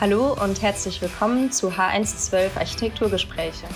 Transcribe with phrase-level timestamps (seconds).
[0.00, 3.66] Hallo und herzlich willkommen zu H112 Architekturgespräche.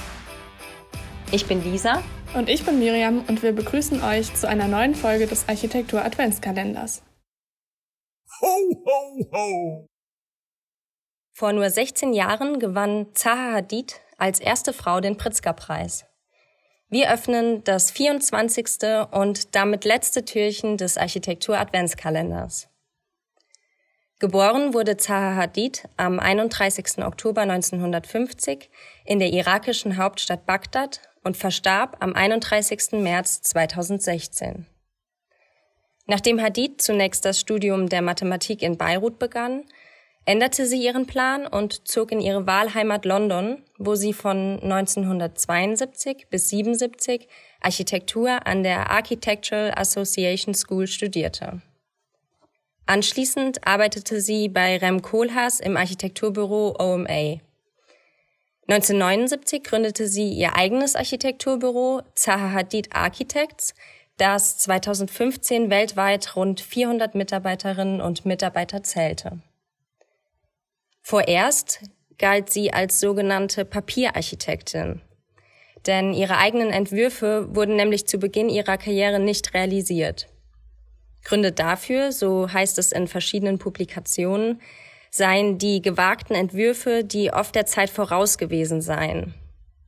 [1.33, 2.03] Ich bin Lisa.
[2.33, 7.03] Und ich bin Miriam und wir begrüßen euch zu einer neuen Folge des Architektur Adventskalenders.
[8.41, 8.47] Ho,
[8.87, 9.87] ho, ho!
[11.35, 16.07] Vor nur 16 Jahren gewann Zaha Hadid als erste Frau den Pritzker-Preis.
[16.89, 18.67] Wir öffnen das 24.
[19.11, 22.71] und damit letzte Türchen des Architektur Adventskalenders.
[24.25, 27.05] Geboren wurde Zaha Hadid am 31.
[27.05, 28.71] Oktober 1950
[29.05, 32.93] in der irakischen Hauptstadt Bagdad und verstarb am 31.
[32.93, 34.65] März 2016.
[36.07, 39.65] Nachdem Hadid zunächst das Studium der Mathematik in Beirut begann,
[40.25, 46.49] änderte sie ihren Plan und zog in ihre Wahlheimat London, wo sie von 1972 bis
[46.49, 47.29] 77
[47.61, 51.61] Architektur an der Architectural Association School studierte.
[52.87, 57.41] Anschließend arbeitete sie bei Rem Koolhaas im Architekturbüro OMA.
[58.69, 63.75] 1979 gründete sie ihr eigenes Architekturbüro Zaha Hadid Architects,
[64.19, 69.41] das 2015 weltweit rund 400 Mitarbeiterinnen und Mitarbeiter zählte.
[71.03, 71.81] Vorerst
[72.19, 75.01] galt sie als sogenannte Papierarchitektin,
[75.87, 80.29] denn ihre eigenen Entwürfe wurden nämlich zu Beginn ihrer Karriere nicht realisiert.
[81.25, 84.61] Gründe dafür, so heißt es in verschiedenen Publikationen,
[85.11, 89.35] seien die gewagten Entwürfe, die oft der Zeit voraus gewesen seien.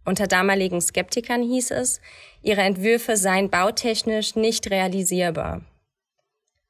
[0.05, 2.01] Unter damaligen Skeptikern hieß es,
[2.42, 5.62] ihre Entwürfe seien bautechnisch nicht realisierbar.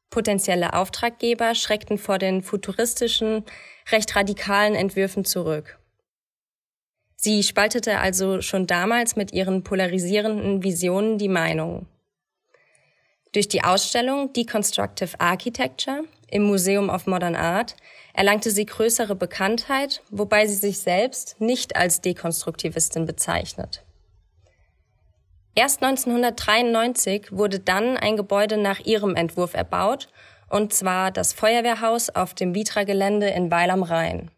[0.08, 3.44] Potenzielle Auftraggeber schreckten vor den futuristischen,
[3.90, 5.78] recht radikalen Entwürfen zurück.
[7.16, 11.86] Sie spaltete also schon damals mit ihren polarisierenden Visionen die Meinung.
[13.36, 17.76] Durch die Ausstellung Deconstructive Architecture im Museum of Modern Art
[18.14, 23.84] erlangte sie größere Bekanntheit, wobei sie sich selbst nicht als Dekonstruktivistin bezeichnet.
[25.54, 30.08] Erst 1993 wurde dann ein Gebäude nach ihrem Entwurf erbaut,
[30.48, 34.30] und zwar das Feuerwehrhaus auf dem Vitra-Gelände in Weil am Rhein.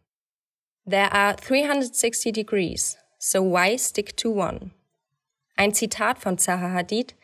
[0.91, 4.73] There are 360 degrees, so why stick to one?
[5.55, 7.15] Ein Zitat von Zaha Hadid,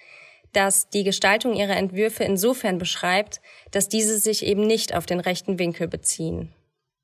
[0.56, 5.58] das die Gestaltung ihrer Entwürfe insofern beschreibt, dass diese sich eben nicht auf den rechten
[5.58, 6.52] Winkel beziehen.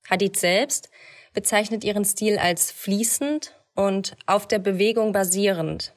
[0.09, 0.91] Hadid selbst
[1.33, 5.95] bezeichnet ihren Stil als fließend und auf der Bewegung basierend.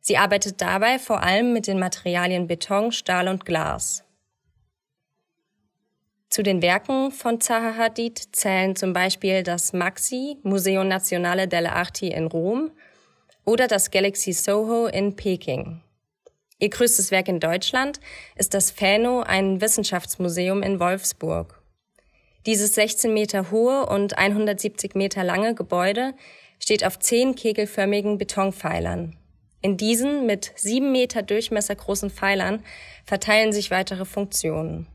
[0.00, 4.04] Sie arbeitet dabei vor allem mit den Materialien Beton, Stahl und Glas.
[6.30, 12.08] Zu den Werken von Zaha Hadid zählen zum Beispiel das Maxi Museo Nazionale delle Arti
[12.08, 12.70] in Rom
[13.44, 15.82] oder das Galaxy Soho in Peking.
[16.60, 18.00] Ihr größtes Werk in Deutschland
[18.34, 21.62] ist das Fäno, ein Wissenschaftsmuseum in Wolfsburg.
[22.46, 26.14] Dieses 16 Meter hohe und 170 Meter lange Gebäude
[26.58, 29.16] steht auf zehn kegelförmigen Betonpfeilern.
[29.60, 32.64] In diesen mit sieben Meter Durchmesser großen Pfeilern
[33.04, 34.88] verteilen sich weitere Funktionen.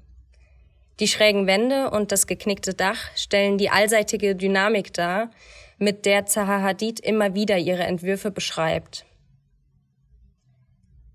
[1.00, 5.32] Die schrägen Wände und das geknickte Dach stellen die allseitige Dynamik dar,
[5.78, 9.06] mit der Zaha Hadid immer wieder ihre Entwürfe beschreibt.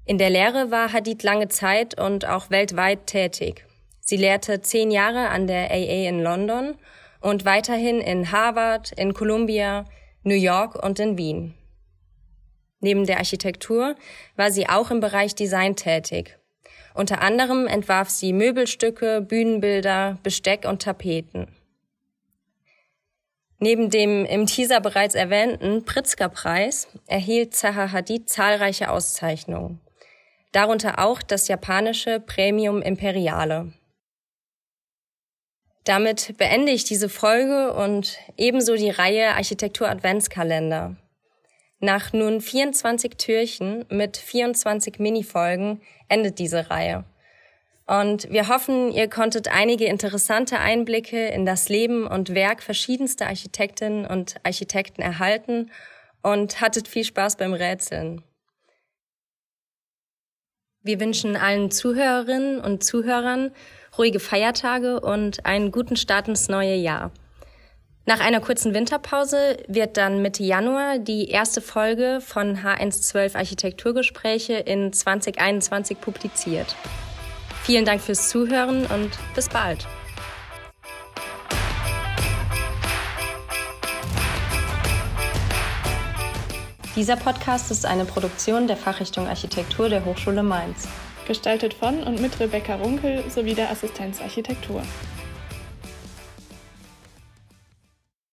[0.09, 3.67] In der Lehre war Hadid lange Zeit und auch weltweit tätig.
[4.01, 6.77] Sie lehrte zehn Jahre an der AA in London
[7.21, 9.85] und weiterhin in Harvard, in Columbia,
[10.23, 11.53] New York und in Wien.
[12.81, 13.97] Neben der Architektur
[14.35, 16.39] war sie auch im Bereich Design tätig.
[16.95, 21.55] Unter anderem entwarf sie Möbelstücke, Bühnenbilder, Besteck und Tapeten.
[23.59, 29.83] Neben dem im Teaser bereits erwähnten Pritzker-Preis erhielt Zaha Hadid zahlreiche Auszeichnungen
[30.53, 33.73] darunter auch das japanische Premium Imperiale.
[35.85, 40.97] Damit beende ich diese Folge und ebenso die Reihe Architektur Adventskalender.
[41.81, 47.05] Nach nun 24 Türchen mit 24 Minifolgen endet diese Reihe.
[47.87, 54.05] Und wir hoffen, ihr konntet einige interessante Einblicke in das Leben und Werk verschiedenster Architektinnen
[54.05, 55.71] und Architekten erhalten
[56.23, 58.23] und hattet viel Spaß beim Rätseln.
[60.83, 63.51] Wir wünschen allen Zuhörerinnen und Zuhörern
[63.97, 67.11] ruhige Feiertage und einen guten Start ins neue Jahr.
[68.07, 74.93] Nach einer kurzen Winterpause wird dann Mitte Januar die erste Folge von H112 Architekturgespräche in
[74.93, 76.75] 2021 publiziert.
[77.65, 79.87] Vielen Dank fürs Zuhören und bis bald.
[86.99, 90.89] Dieser Podcast ist eine Produktion der Fachrichtung Architektur der Hochschule Mainz.
[91.29, 94.83] Gestaltet von und mit Rebecca Runkel sowie der Assistenz Architektur.